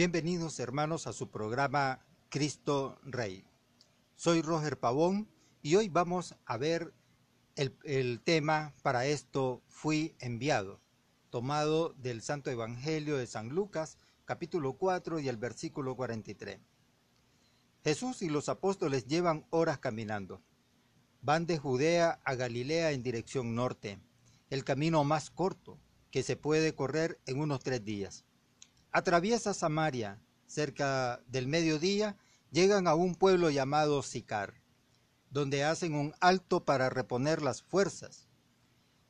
Bienvenidos 0.00 0.58
hermanos 0.60 1.06
a 1.06 1.12
su 1.12 1.28
programa 1.30 2.00
Cristo 2.30 2.98
Rey. 3.02 3.44
Soy 4.16 4.40
Roger 4.40 4.80
Pavón 4.80 5.28
y 5.60 5.76
hoy 5.76 5.90
vamos 5.90 6.36
a 6.46 6.56
ver 6.56 6.94
el, 7.54 8.22
tema 8.22 8.72
para 8.80 9.04
esto 9.04 9.60
fui 9.68 10.16
enviado, 10.18 10.80
tomado 11.28 11.92
del 11.98 12.22
Santo 12.22 12.50
Evangelio 12.50 13.18
de 13.18 13.26
San 13.26 13.50
Lucas, 13.50 13.98
capítulo 14.24 14.78
4 14.78 15.20
y 15.20 15.28
el 15.28 15.36
versículo 15.36 15.94
43. 15.96 16.60
Jesús 17.84 18.22
y 18.22 18.30
los 18.30 18.48
apóstoles 18.48 19.06
llevan 19.06 19.44
horas 19.50 19.80
caminando. 19.80 20.40
Van 21.20 21.44
de 21.44 21.58
Judea 21.58 22.22
a 22.24 22.36
Galilea 22.36 22.92
en 22.92 23.02
dirección 23.02 23.54
norte, 23.54 24.00
el 24.48 24.64
camino 24.64 25.04
más 25.04 25.28
corto 25.28 25.78
que 26.10 26.22
se 26.22 26.36
puede 26.36 26.74
correr 26.74 27.20
en 27.26 27.38
unos 27.38 27.62
tres 27.62 27.84
días. 27.84 28.24
Atraviesa 28.92 29.54
Samaria, 29.54 30.20
cerca 30.46 31.22
del 31.28 31.46
mediodía, 31.46 32.16
llegan 32.50 32.88
a 32.88 32.94
un 32.96 33.14
pueblo 33.14 33.48
llamado 33.50 34.02
Sicar, 34.02 34.54
donde 35.30 35.62
hacen 35.62 35.94
un 35.94 36.12
alto 36.20 36.64
para 36.64 36.90
reponer 36.90 37.40
las 37.40 37.62
fuerzas. 37.62 38.26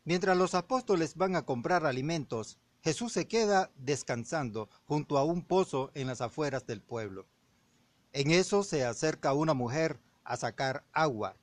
Mientras 0.05 0.37
los 0.37 0.55
apóstoles 0.55 1.15
van 1.15 1.35
a 1.35 1.47
comprar 1.47 1.87
alimentos, 1.87 2.59
Jesús 2.83 3.13
se 3.13 3.27
queda 3.27 3.71
descansando 3.77 4.69
junto 4.85 5.17
a 5.17 5.25
un 5.25 5.43
pozo 5.43 5.91
en 5.95 6.09
las 6.09 6.21
afueras 6.21 6.67
del 6.67 6.83
pueblo. 6.83 7.27
En 8.13 8.31
eso 8.33 8.65
se 8.65 8.85
acerca 8.85 9.33
una 9.33 9.55
mujer 9.55 9.99
a 10.25 10.37
sacar 10.37 10.85
agua, 10.93 11.37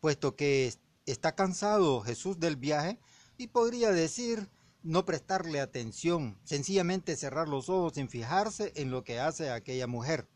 puesto 0.00 0.34
que 0.34 0.72
está 1.04 1.34
cansado 1.34 2.00
Jesús 2.00 2.40
del 2.40 2.56
viaje 2.56 2.98
y 3.36 3.48
podría 3.48 3.90
decir 3.90 4.48
no 4.86 5.04
prestarle 5.04 5.60
atención, 5.60 6.38
sencillamente 6.44 7.16
cerrar 7.16 7.48
los 7.48 7.68
ojos 7.68 7.94
sin 7.94 8.08
fijarse 8.08 8.72
en 8.76 8.92
lo 8.92 9.02
que 9.02 9.18
hace 9.18 9.50
aquella 9.50 9.88
mujer. 9.88 10.28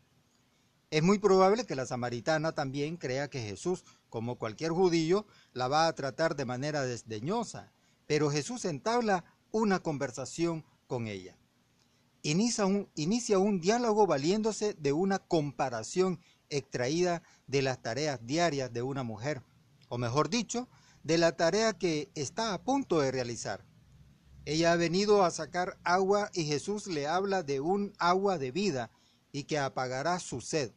Es 0.89 1.01
muy 1.01 1.19
probable 1.19 1.65
que 1.65 1.77
la 1.77 1.85
samaritana 1.85 2.51
también 2.51 2.97
crea 2.97 3.29
que 3.29 3.39
Jesús, 3.39 3.85
como 4.09 4.37
cualquier 4.37 4.71
judío, 4.71 5.25
la 5.53 5.69
va 5.69 5.87
a 5.87 5.95
tratar 5.95 6.35
de 6.35 6.43
manera 6.43 6.81
desdeñosa, 6.81 7.71
pero 8.07 8.29
Jesús 8.29 8.65
entabla 8.65 9.23
una 9.51 9.79
conversación 9.79 10.65
con 10.85 11.07
ella. 11.07 11.37
Inicia 12.21 12.65
un, 12.65 12.89
inicia 12.95 13.39
un 13.39 13.61
diálogo 13.61 14.05
valiéndose 14.05 14.73
de 14.73 14.91
una 14.91 15.19
comparación 15.19 16.19
extraída 16.49 17.23
de 17.47 17.61
las 17.61 17.81
tareas 17.81 18.19
diarias 18.27 18.73
de 18.73 18.81
una 18.81 19.03
mujer, 19.03 19.43
o 19.87 19.97
mejor 19.97 20.29
dicho, 20.29 20.67
de 21.03 21.17
la 21.17 21.37
tarea 21.37 21.71
que 21.71 22.11
está 22.15 22.53
a 22.53 22.61
punto 22.61 22.99
de 22.99 23.11
realizar. 23.11 23.70
Ella 24.45 24.73
ha 24.73 24.75
venido 24.75 25.23
a 25.23 25.31
sacar 25.31 25.77
agua 25.83 26.31
y 26.33 26.45
Jesús 26.45 26.87
le 26.87 27.07
habla 27.07 27.43
de 27.43 27.59
un 27.59 27.93
agua 27.99 28.37
de 28.37 28.51
vida 28.51 28.91
y 29.31 29.43
que 29.43 29.59
apagará 29.59 30.19
su 30.19 30.41
sed. 30.41 30.71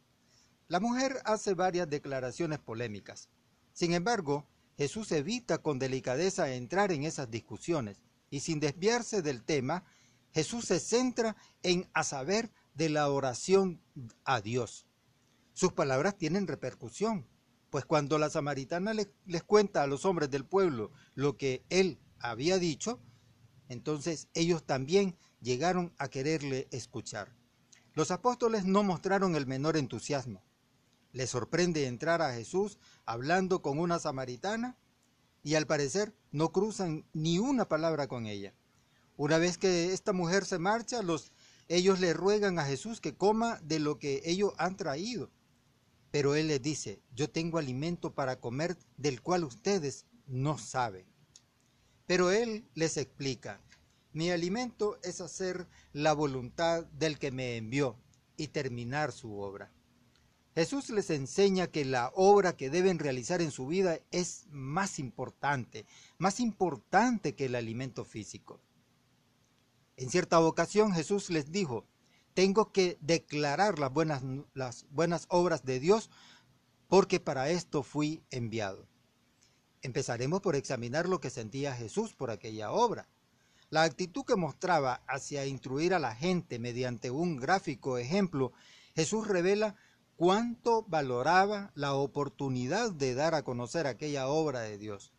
La 0.67 0.79
mujer 0.79 1.19
hace 1.25 1.53
varias 1.53 1.89
declaraciones 1.89 2.59
polémicas. 2.59 3.29
Sin 3.73 3.93
embargo, 3.93 4.47
Jesús 4.77 5.11
evita 5.11 5.59
con 5.59 5.79
delicadeza 5.79 6.53
entrar 6.53 6.91
en 6.91 7.03
esas 7.03 7.31
discusiones 7.31 8.01
y 8.29 8.41
sin 8.41 8.59
desviarse 8.59 9.21
del 9.21 9.43
tema, 9.43 9.83
Jesús 10.31 10.65
se 10.65 10.79
centra 10.79 11.35
en 11.63 11.89
a 11.93 12.03
saber 12.03 12.51
de 12.73 12.89
la 12.89 13.09
oración 13.09 13.81
a 14.25 14.41
Dios. 14.41 14.85
Sus 15.53 15.71
palabras 15.71 16.17
tienen 16.17 16.47
repercusión, 16.47 17.25
pues 17.69 17.85
cuando 17.85 18.19
la 18.19 18.29
samaritana 18.29 18.93
les, 18.93 19.09
les 19.25 19.43
cuenta 19.43 19.81
a 19.81 19.87
los 19.87 20.05
hombres 20.05 20.29
del 20.29 20.45
pueblo 20.45 20.91
lo 21.15 21.37
que 21.37 21.63
él 21.69 21.99
había 22.19 22.59
dicho, 22.59 22.99
entonces 23.69 24.27
ellos 24.33 24.63
también 24.63 25.17
llegaron 25.41 25.93
a 25.97 26.09
quererle 26.09 26.67
escuchar. 26.71 27.33
Los 27.93 28.11
apóstoles 28.11 28.65
no 28.65 28.83
mostraron 28.83 29.35
el 29.35 29.47
menor 29.47 29.77
entusiasmo. 29.77 30.43
Les 31.11 31.29
sorprende 31.29 31.87
entrar 31.87 32.21
a 32.21 32.33
Jesús 32.33 32.77
hablando 33.05 33.61
con 33.61 33.79
una 33.79 33.99
samaritana 33.99 34.77
y 35.43 35.55
al 35.55 35.65
parecer 35.65 36.13
no 36.31 36.51
cruzan 36.51 37.05
ni 37.13 37.39
una 37.39 37.69
palabra 37.69 38.07
con 38.07 38.25
ella. 38.25 38.53
Una 39.15 39.37
vez 39.37 39.57
que 39.57 39.93
esta 39.93 40.11
mujer 40.11 40.43
se 40.45 40.59
marcha, 40.59 41.01
los, 41.01 41.31
ellos 41.69 42.01
le 42.01 42.13
ruegan 42.13 42.59
a 42.59 42.65
Jesús 42.65 42.99
que 42.99 43.15
coma 43.15 43.59
de 43.63 43.79
lo 43.79 43.97
que 43.97 44.21
ellos 44.25 44.53
han 44.57 44.75
traído. 44.75 45.31
Pero 46.11 46.35
él 46.35 46.47
les 46.47 46.61
dice, 46.61 47.01
yo 47.13 47.29
tengo 47.29 47.57
alimento 47.57 48.13
para 48.13 48.39
comer 48.39 48.77
del 48.97 49.21
cual 49.21 49.45
ustedes 49.45 50.05
no 50.27 50.57
saben. 50.57 51.05
Pero 52.07 52.31
él 52.31 52.67
les 52.73 52.97
explica, 52.97 53.61
mi 54.15 54.31
alimento 54.31 54.97
es 55.03 55.19
hacer 55.19 55.67
la 55.91 56.13
voluntad 56.13 56.85
del 56.85 57.19
que 57.19 57.31
me 57.31 57.57
envió 57.57 57.99
y 58.37 58.47
terminar 58.47 59.11
su 59.11 59.37
obra. 59.39 59.73
Jesús 60.55 60.89
les 60.89 61.09
enseña 61.09 61.67
que 61.67 61.83
la 61.83 62.13
obra 62.15 62.55
que 62.55 62.69
deben 62.69 62.97
realizar 62.97 63.41
en 63.41 63.51
su 63.51 63.67
vida 63.67 63.99
es 64.11 64.47
más 64.49 64.99
importante, 64.99 65.85
más 66.17 66.39
importante 66.39 67.35
que 67.35 67.47
el 67.47 67.55
alimento 67.55 68.05
físico. 68.05 68.61
En 69.97 70.09
cierta 70.09 70.39
ocasión 70.39 70.93
Jesús 70.93 71.29
les 71.29 71.51
dijo, 71.51 71.85
tengo 72.33 72.71
que 72.71 72.97
declarar 73.01 73.79
las 73.79 73.91
buenas, 73.91 75.25
obras 75.27 75.65
de 75.65 75.81
Dios 75.81 76.09
porque 76.87 77.19
para 77.19 77.49
esto 77.49 77.83
fui 77.83 78.23
enviado. 78.29 78.87
Empezaremos 79.81 80.39
por 80.39 80.55
examinar 80.55 81.09
lo 81.09 81.19
que 81.19 81.29
sentía 81.29 81.75
Jesús 81.75 82.13
por 82.13 82.31
aquella 82.31 82.71
obra. 82.71 83.09
La 83.75 83.83
actitud 83.83 84.23
que 84.23 84.37
mostraba 84.37 85.03
hacia 85.05 85.45
instruir 85.45 85.93
a 85.93 85.99
la 85.99 86.15
gente 86.15 86.59
mediante 86.59 87.11
un 87.11 87.35
gráfico 87.35 87.97
ejemplo, 87.97 88.53
Jesús 88.95 89.27
revela 89.27 89.75
cuánto 90.15 90.83
valoraba 90.83 91.73
la 91.75 91.93
oportunidad 91.93 92.93
de 92.93 93.15
dar 93.15 93.35
a 93.35 93.43
conocer 93.43 93.85
aquella 93.85 94.29
obra 94.29 94.61
de 94.61 94.77
Dios. 94.77 95.11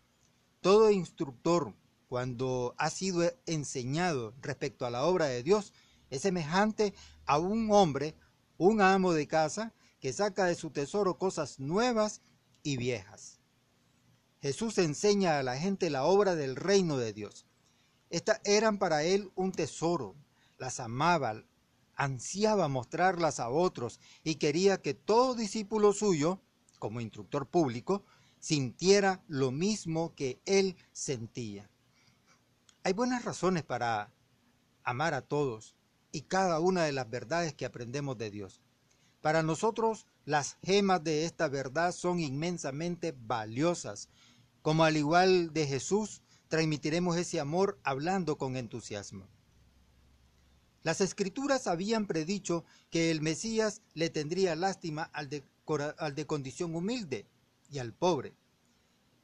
Todo 0.62 0.90
instructor, 0.90 1.74
cuando 2.08 2.74
ha 2.78 2.88
sido 2.88 3.30
enseñado 3.44 4.32
respecto 4.40 4.86
a 4.86 4.90
la 4.90 5.04
obra 5.04 5.26
de 5.26 5.42
Dios, 5.42 5.74
es 6.08 6.22
semejante 6.22 6.94
a 7.26 7.38
un 7.38 7.70
hombre, 7.70 8.14
un 8.56 8.80
amo 8.80 9.12
de 9.12 9.28
casa, 9.28 9.74
que 10.00 10.14
saca 10.14 10.46
de 10.46 10.54
su 10.54 10.70
tesoro 10.70 11.18
cosas 11.18 11.60
nuevas 11.60 12.22
y 12.62 12.78
viejas. 12.78 13.38
Jesús 14.40 14.78
enseña 14.78 15.38
a 15.38 15.42
la 15.42 15.58
gente 15.58 15.90
la 15.90 16.04
obra 16.04 16.36
del 16.36 16.56
reino 16.56 16.96
de 16.96 17.12
Dios. 17.12 17.46
Estas 18.10 18.40
eran 18.44 18.78
para 18.78 19.02
él 19.02 19.30
un 19.34 19.52
tesoro, 19.52 20.14
las 20.58 20.80
amaba, 20.80 21.42
ansiaba 21.96 22.68
mostrarlas 22.68 23.40
a 23.40 23.48
otros 23.48 24.00
y 24.22 24.36
quería 24.36 24.80
que 24.80 24.94
todo 24.94 25.34
discípulo 25.34 25.92
suyo, 25.92 26.40
como 26.78 27.00
instructor 27.00 27.46
público, 27.46 28.04
sintiera 28.38 29.24
lo 29.26 29.50
mismo 29.50 30.14
que 30.14 30.40
él 30.44 30.76
sentía. 30.92 31.68
Hay 32.84 32.92
buenas 32.92 33.24
razones 33.24 33.64
para 33.64 34.12
amar 34.84 35.14
a 35.14 35.22
todos 35.22 35.74
y 36.12 36.22
cada 36.22 36.60
una 36.60 36.84
de 36.84 36.92
las 36.92 37.10
verdades 37.10 37.54
que 37.54 37.66
aprendemos 37.66 38.16
de 38.16 38.30
Dios. 38.30 38.60
Para 39.20 39.42
nosotros 39.42 40.06
las 40.24 40.58
gemas 40.62 41.02
de 41.02 41.24
esta 41.24 41.48
verdad 41.48 41.90
son 41.92 42.20
inmensamente 42.20 43.12
valiosas 43.16 44.08
como 44.62 44.84
al 44.84 44.96
igual 44.96 45.52
de 45.52 45.66
Jesús, 45.66 46.22
transmitiremos 46.48 47.16
ese 47.16 47.40
amor 47.40 47.78
hablando 47.82 48.38
con 48.38 48.56
entusiasmo. 48.56 49.26
Las 50.86 51.00
escrituras 51.00 51.66
habían 51.66 52.06
predicho 52.06 52.64
que 52.90 53.10
el 53.10 53.20
Mesías 53.20 53.82
le 53.94 54.08
tendría 54.08 54.54
lástima 54.54 55.02
al 55.02 55.28
de, 55.28 56.26
condición 56.26 56.76
humilde 56.76 57.26
y 57.68 57.78
al 57.78 57.92
pobre. 57.92 58.36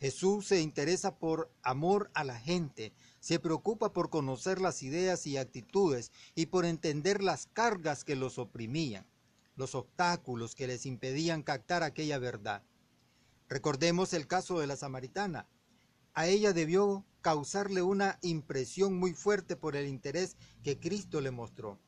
Jesús 0.01 0.49
se 0.49 0.61
interesa 0.61 1.21
por 1.21 1.53
amor 1.63 2.11
a 2.15 2.25
la 2.25 2.37
gente, 2.37 2.93
se 3.21 3.39
preocupa 3.39 3.93
por 3.93 4.11
conocer 4.11 4.61
las 4.61 4.83
ideas 4.83 5.25
y 5.29 5.37
actitudes 5.37 6.11
y 6.35 6.47
por 6.47 6.65
entender 6.65 7.23
las 7.23 7.47
cargas 7.47 8.03
que 8.03 8.17
los 8.17 8.39
oprimían, 8.39 9.07
los 9.55 9.77
obstáculos 9.77 10.57
que 10.57 10.67
les 10.67 10.85
impedían 10.85 11.45
captar 11.45 11.85
aquella 11.85 12.19
verdad. 12.19 12.65
Recordemos 13.49 14.13
el 14.15 14.27
caso 14.27 14.59
de 14.59 14.67
la 14.67 14.75
samaritana. 14.75 15.47
A 16.15 16.27
ella 16.27 16.53
debió 16.53 17.05
causarle 17.23 17.83
una 17.83 18.19
impresión 18.21 18.99
muy 18.99 19.15
fuerte 19.15 19.57
por 19.57 19.77
el 19.77 19.89
interés 19.89 20.37
que 20.63 20.79
Cristo 20.79 21.21
le 21.21 21.31
mostró. 21.31 21.79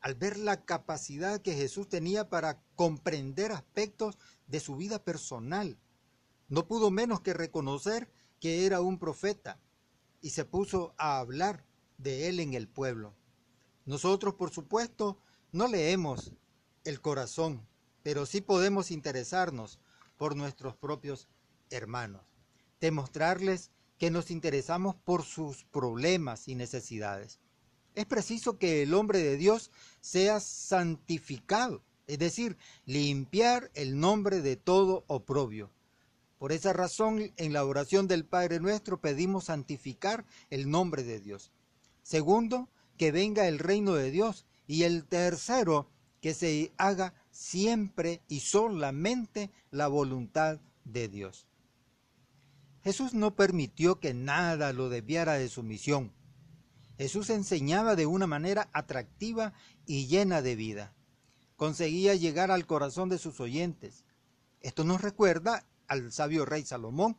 Al 0.00 0.14
ver 0.16 0.36
la 0.36 0.64
capacidad 0.64 1.40
que 1.40 1.54
Jesús 1.54 1.88
tenía 1.88 2.28
para 2.28 2.60
comprender 2.74 3.52
aspectos 3.52 4.18
de 4.48 4.58
su 4.58 4.76
vida 4.76 5.04
personal, 5.04 5.78
no 6.48 6.66
pudo 6.66 6.90
menos 6.90 7.20
que 7.20 7.34
reconocer 7.34 8.10
que 8.40 8.66
era 8.66 8.80
un 8.80 8.98
profeta 8.98 9.60
y 10.20 10.30
se 10.30 10.44
puso 10.44 10.94
a 10.98 11.18
hablar 11.18 11.64
de 11.98 12.28
él 12.28 12.40
en 12.40 12.54
el 12.54 12.66
pueblo. 12.66 13.14
Nosotros, 13.84 14.34
por 14.34 14.50
supuesto, 14.50 15.18
no 15.52 15.68
leemos 15.68 16.32
el 16.84 17.00
corazón, 17.00 17.64
pero 18.02 18.26
sí 18.26 18.40
podemos 18.40 18.90
interesarnos 18.90 19.78
por 20.16 20.34
nuestros 20.34 20.74
propios 20.74 21.28
hermanos. 21.70 22.31
Demostrarles 22.82 23.70
que 23.96 24.10
nos 24.10 24.32
interesamos 24.32 24.96
por 24.96 25.22
sus 25.22 25.62
problemas 25.62 26.48
y 26.48 26.56
necesidades. 26.56 27.38
Es 27.94 28.06
preciso 28.06 28.58
que 28.58 28.82
el 28.82 28.92
hombre 28.92 29.20
de 29.20 29.36
Dios 29.36 29.70
sea 30.00 30.40
santificado, 30.40 31.84
es 32.08 32.18
decir, 32.18 32.56
limpiar 32.84 33.70
el 33.74 34.00
nombre 34.00 34.40
de 34.40 34.56
todo 34.56 35.04
oprobio. 35.06 35.70
Por 36.38 36.50
esa 36.50 36.72
razón, 36.72 37.32
en 37.36 37.52
la 37.52 37.64
oración 37.64 38.08
del 38.08 38.24
Padre 38.24 38.58
nuestro 38.58 39.00
pedimos 39.00 39.44
santificar 39.44 40.24
el 40.50 40.68
nombre 40.68 41.04
de 41.04 41.20
Dios. 41.20 41.52
Segundo, 42.02 42.68
que 42.96 43.12
venga 43.12 43.46
el 43.46 43.60
reino 43.60 43.94
de 43.94 44.10
Dios. 44.10 44.44
Y 44.66 44.82
el 44.82 45.04
tercero, 45.04 45.88
que 46.20 46.34
se 46.34 46.72
haga 46.78 47.14
siempre 47.30 48.22
y 48.26 48.40
solamente 48.40 49.52
la 49.70 49.86
voluntad 49.86 50.58
de 50.84 51.06
Dios. 51.06 51.46
Jesús 52.82 53.14
no 53.14 53.36
permitió 53.36 54.00
que 54.00 54.12
nada 54.12 54.72
lo 54.72 54.88
desviara 54.88 55.34
de 55.34 55.48
su 55.48 55.62
misión. 55.62 56.12
Jesús 56.98 57.30
enseñaba 57.30 57.96
de 57.96 58.06
una 58.06 58.26
manera 58.26 58.68
atractiva 58.72 59.52
y 59.86 60.06
llena 60.06 60.42
de 60.42 60.56
vida. 60.56 60.94
Conseguía 61.56 62.14
llegar 62.14 62.50
al 62.50 62.66
corazón 62.66 63.08
de 63.08 63.18
sus 63.18 63.40
oyentes. 63.40 64.04
Esto 64.60 64.84
nos 64.84 65.00
recuerda 65.00 65.64
al 65.86 66.12
sabio 66.12 66.44
rey 66.44 66.64
Salomón, 66.64 67.16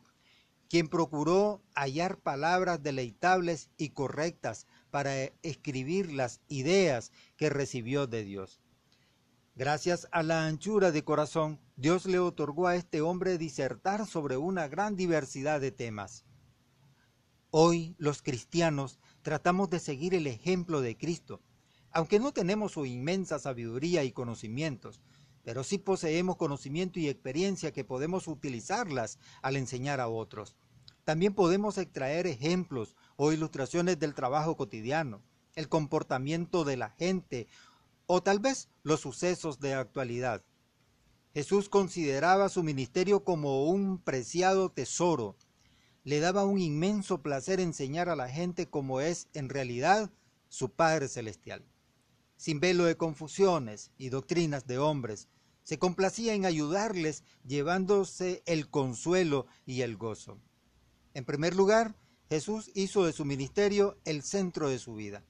quien 0.68 0.88
procuró 0.88 1.62
hallar 1.74 2.18
palabras 2.18 2.82
deleitables 2.82 3.70
y 3.76 3.90
correctas 3.90 4.66
para 4.90 5.14
escribir 5.42 6.12
las 6.12 6.40
ideas 6.48 7.10
que 7.36 7.50
recibió 7.50 8.06
de 8.06 8.24
Dios. 8.24 8.60
Gracias 9.56 10.08
a 10.10 10.24
la 10.24 10.46
anchura 10.46 10.90
de 10.90 11.04
corazón, 11.04 11.60
Dios 11.76 12.06
le 12.06 12.18
otorgó 12.18 12.66
a 12.66 12.74
este 12.74 13.00
hombre 13.00 13.38
disertar 13.38 14.04
sobre 14.04 14.36
una 14.36 14.66
gran 14.66 14.96
diversidad 14.96 15.60
de 15.60 15.70
temas. 15.70 16.24
Hoy 17.50 17.94
los 17.96 18.20
cristianos 18.20 18.98
tratamos 19.22 19.70
de 19.70 19.78
seguir 19.78 20.12
el 20.12 20.26
ejemplo 20.26 20.80
de 20.80 20.96
Cristo, 20.96 21.40
aunque 21.92 22.18
no 22.18 22.32
tenemos 22.32 22.72
su 22.72 22.84
inmensa 22.84 23.38
sabiduría 23.38 24.02
y 24.02 24.10
conocimientos, 24.10 25.00
pero 25.44 25.62
sí 25.62 25.78
poseemos 25.78 26.34
conocimiento 26.36 26.98
y 26.98 27.08
experiencia 27.08 27.72
que 27.72 27.84
podemos 27.84 28.26
utilizarlas 28.26 29.20
al 29.40 29.54
enseñar 29.54 30.00
a 30.00 30.08
otros. 30.08 30.56
También 31.04 31.32
podemos 31.32 31.78
extraer 31.78 32.26
ejemplos 32.26 32.96
o 33.14 33.30
ilustraciones 33.30 34.00
del 34.00 34.14
trabajo 34.14 34.56
cotidiano, 34.56 35.22
el 35.54 35.68
comportamiento 35.68 36.64
de 36.64 36.76
la 36.76 36.90
gente 36.90 37.46
o 38.06 38.22
tal 38.22 38.38
vez 38.38 38.68
los 38.82 39.00
sucesos 39.00 39.60
de 39.60 39.74
actualidad. 39.74 40.42
Jesús 41.32 41.68
consideraba 41.68 42.48
su 42.48 42.62
ministerio 42.62 43.24
como 43.24 43.64
un 43.64 43.98
preciado 43.98 44.70
tesoro. 44.70 45.36
Le 46.04 46.20
daba 46.20 46.44
un 46.44 46.60
inmenso 46.60 47.22
placer 47.22 47.60
enseñar 47.60 48.08
a 48.08 48.16
la 48.16 48.28
gente 48.28 48.68
cómo 48.68 49.00
es 49.00 49.28
en 49.34 49.48
realidad 49.48 50.12
su 50.48 50.70
Padre 50.70 51.08
Celestial. 51.08 51.64
Sin 52.36 52.60
velo 52.60 52.84
de 52.84 52.96
confusiones 52.96 53.90
y 53.98 54.10
doctrinas 54.10 54.66
de 54.66 54.78
hombres, 54.78 55.28
se 55.64 55.78
complacía 55.78 56.34
en 56.34 56.44
ayudarles 56.44 57.24
llevándose 57.44 58.42
el 58.46 58.68
consuelo 58.68 59.46
y 59.66 59.80
el 59.80 59.96
gozo. 59.96 60.38
En 61.14 61.24
primer 61.24 61.56
lugar, 61.56 61.96
Jesús 62.28 62.70
hizo 62.74 63.04
de 63.06 63.12
su 63.12 63.24
ministerio 63.24 63.98
el 64.04 64.22
centro 64.22 64.68
de 64.68 64.78
su 64.78 64.94
vida. 64.94 65.24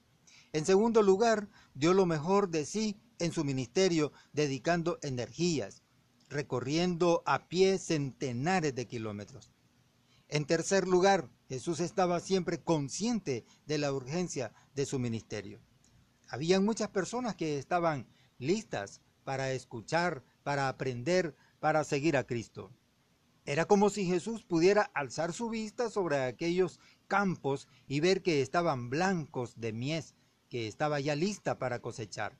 En 0.55 0.65
segundo 0.65 1.01
lugar, 1.01 1.49
dio 1.73 1.93
lo 1.93 2.05
mejor 2.05 2.47
de 2.47 2.65
sí 2.65 2.95
en 3.19 3.33
su 3.33 3.43
ministerio, 3.43 4.13
dedicando 4.31 4.99
energías, 5.01 5.83
recorriendo 6.29 7.23
a 7.25 7.49
pie 7.49 7.77
centenares 7.77 8.73
de 8.73 8.87
kilómetros. 8.87 9.51
En 10.29 10.45
tercer 10.45 10.87
lugar, 10.87 11.29
Jesús 11.49 11.81
estaba 11.81 12.21
siempre 12.21 12.63
consciente 12.63 13.43
de 13.65 13.77
la 13.79 13.91
urgencia 13.91 14.53
de 14.73 14.85
su 14.85 14.97
ministerio. 14.97 15.59
Habían 16.29 16.63
muchas 16.63 16.87
personas 16.87 17.35
que 17.35 17.59
estaban 17.59 18.07
listas 18.37 19.01
para 19.25 19.51
escuchar, 19.51 20.23
para 20.43 20.69
aprender, 20.69 21.35
para 21.59 21.83
seguir 21.83 22.15
a 22.15 22.23
Cristo. 22.23 22.71
Era 23.43 23.65
como 23.65 23.89
si 23.89 24.05
Jesús 24.05 24.45
pudiera 24.45 24.89
alzar 24.93 25.33
su 25.33 25.49
vista 25.49 25.89
sobre 25.89 26.23
aquellos 26.23 26.79
campos 27.09 27.67
y 27.89 27.99
ver 27.99 28.21
que 28.21 28.41
estaban 28.41 28.89
blancos 28.89 29.59
de 29.59 29.73
mies, 29.73 30.15
que 30.49 30.67
estaba 30.67 30.99
ya 30.99 31.15
lista 31.15 31.59
para 31.59 31.79
cosechar. 31.79 32.37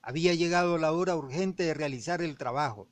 Había 0.00 0.34
llegado 0.34 0.78
la 0.78 0.92
hora 0.92 1.16
urgente 1.16 1.62
de 1.62 1.74
realizar 1.74 2.22
el 2.22 2.36
trabajo. 2.36 2.88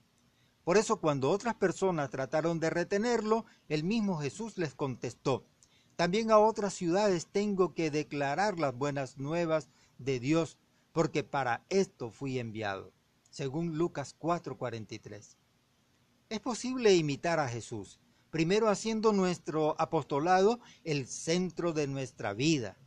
Por 0.64 0.76
eso 0.76 1.00
cuando 1.00 1.31
otras 1.31 1.55
personas 1.55 2.11
trataron 2.11 2.61
de 2.61 2.70
retenerlo, 2.70 3.44
el 3.69 3.85
mismo 3.85 4.19
Jesús 4.19 4.58
les 4.58 4.75
contestó, 4.75 5.44
también 6.00 6.31
a 6.31 6.38
otras 6.38 6.73
ciudades 6.73 7.26
tengo 7.26 7.75
que 7.75 7.91
declarar 7.91 8.58
las 8.58 8.75
buenas 8.75 9.19
nuevas 9.19 9.69
de 9.99 10.19
Dios, 10.19 10.56
porque 10.93 11.25
para 11.25 11.67
esto 11.69 12.11
fui 12.11 12.38
enviado, 12.38 12.94
según 13.29 13.76
Lucas 13.76 14.17
4:43. 14.19 15.37
Es 16.31 16.41
posible 16.41 16.94
imitar 16.94 17.38
a 17.38 17.49
Jesús, 17.49 18.00
primero 18.31 18.70
haciendo 18.70 19.12
nuestro 19.12 19.79
apostolado 19.79 20.61
el 20.85 21.06
centro 21.06 21.75
de 21.75 21.87
nuestra 21.87 22.32
vida, 22.32 22.79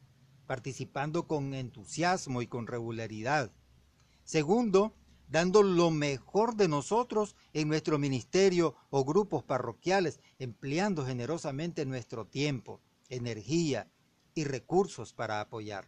participando 0.45 1.27
con 1.27 1.53
entusiasmo 1.53 2.41
y 2.41 2.47
con 2.47 2.67
regularidad. 2.67 3.51
Segundo, 4.23 4.95
dando 5.27 5.63
lo 5.63 5.89
mejor 5.89 6.55
de 6.55 6.67
nosotros 6.67 7.35
en 7.53 7.67
nuestro 7.67 7.97
ministerio 7.97 8.75
o 8.89 9.03
grupos 9.03 9.43
parroquiales, 9.43 10.19
empleando 10.39 11.05
generosamente 11.05 11.85
nuestro 11.85 12.27
tiempo, 12.27 12.81
energía 13.09 13.91
y 14.35 14.43
recursos 14.43 15.13
para 15.13 15.41
apoyar. 15.41 15.87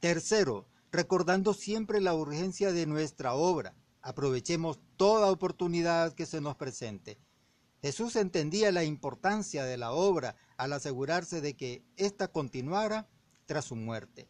Tercero, 0.00 0.66
recordando 0.90 1.54
siempre 1.54 2.00
la 2.00 2.14
urgencia 2.14 2.72
de 2.72 2.86
nuestra 2.86 3.34
obra. 3.34 3.74
Aprovechemos 4.02 4.80
toda 4.96 5.30
oportunidad 5.30 6.14
que 6.14 6.26
se 6.26 6.40
nos 6.40 6.56
presente. 6.56 7.18
Jesús 7.82 8.16
entendía 8.16 8.72
la 8.72 8.84
importancia 8.84 9.64
de 9.64 9.76
la 9.76 9.92
obra 9.92 10.36
al 10.60 10.74
asegurarse 10.74 11.40
de 11.40 11.56
que 11.56 11.82
ésta 11.96 12.28
continuara 12.28 13.08
tras 13.46 13.64
su 13.64 13.76
muerte. 13.76 14.28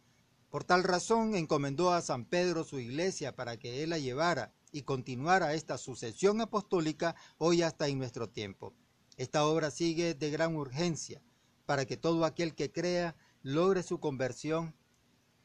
Por 0.49 0.63
tal 0.63 0.85
razón 0.85 1.35
encomendó 1.35 1.91
a 1.91 2.01
San 2.01 2.23
Pedro 2.23 2.63
su 2.63 2.79
iglesia 2.79 3.35
para 3.35 3.57
que 3.57 3.83
él 3.83 3.89
la 3.89 3.97
llevara 3.97 4.53
y 4.71 4.83
continuara 4.83 5.55
esta 5.55 5.77
sucesión 5.77 6.39
apostólica 6.39 7.17
hoy 7.37 7.63
hasta 7.63 7.89
en 7.89 7.97
nuestro 7.97 8.29
tiempo. 8.29 8.73
Esta 9.17 9.45
obra 9.45 9.71
sigue 9.71 10.13
de 10.13 10.31
gran 10.31 10.55
urgencia 10.55 11.21
para 11.65 11.85
que 11.85 11.97
todo 11.97 12.23
aquel 12.23 12.55
que 12.55 12.71
crea 12.71 13.17
logre 13.43 13.83
su 13.83 13.99
conversión 13.99 14.73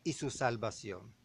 y 0.05 0.13
su 0.13 0.31
salvación. 0.31 1.17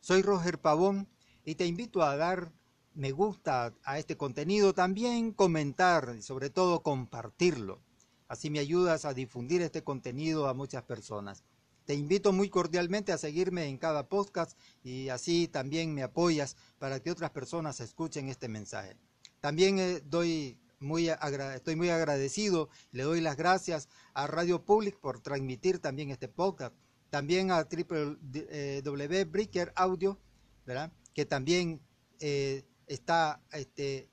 Soy 0.00 0.22
Roger 0.22 0.62
Pavón 0.62 1.10
y 1.44 1.56
te 1.56 1.66
invito 1.66 2.02
a 2.02 2.16
dar 2.16 2.54
me 2.94 3.12
gusta 3.12 3.74
a 3.84 3.98
este 3.98 4.16
contenido, 4.16 4.72
también 4.72 5.32
comentar 5.32 6.14
y 6.18 6.22
sobre 6.22 6.48
todo 6.48 6.82
compartirlo. 6.82 7.82
Así 8.28 8.50
me 8.50 8.60
ayudas 8.60 9.04
a 9.04 9.14
difundir 9.14 9.62
este 9.62 9.82
contenido 9.82 10.46
a 10.46 10.54
muchas 10.54 10.84
personas. 10.84 11.42
Te 11.84 11.94
invito 11.94 12.32
muy 12.32 12.50
cordialmente 12.50 13.12
a 13.12 13.18
seguirme 13.18 13.66
en 13.66 13.78
cada 13.78 14.08
podcast 14.08 14.58
y 14.84 15.08
así 15.08 15.48
también 15.48 15.94
me 15.94 16.02
apoyas 16.02 16.56
para 16.78 17.00
que 17.00 17.10
otras 17.10 17.30
personas 17.30 17.80
escuchen 17.80 18.28
este 18.28 18.48
mensaje. 18.48 18.96
También 19.40 19.78
eh, 19.78 20.02
doy 20.04 20.58
muy 20.80 21.08
estoy 21.08 21.74
muy 21.74 21.88
agradecido, 21.88 22.68
le 22.92 23.02
doy 23.02 23.20
las 23.20 23.36
gracias 23.36 23.88
a 24.14 24.28
Radio 24.28 24.64
Public 24.64 25.00
por 25.00 25.20
transmitir 25.20 25.80
también 25.80 26.10
este 26.10 26.28
podcast, 26.28 26.76
también 27.10 27.50
a 27.50 27.64
www.breaker 27.64 29.72
Audio, 29.74 30.20
¿verdad? 30.64 30.92
que 31.18 31.26
también 31.26 31.80
eh, 32.20 32.62
está 32.86 33.42
este, 33.50 34.08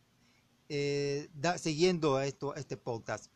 eh, 0.69 1.29
siguiendo 1.57 2.19
esto, 2.19 2.55
este 2.55 2.77
podcast. 2.77 3.27